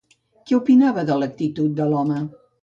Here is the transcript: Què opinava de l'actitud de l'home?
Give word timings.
Què 0.49 0.55
opinava 0.57 1.03
de 1.09 1.17
l'actitud 1.25 1.77
de 1.83 1.89
l'home? 1.93 2.19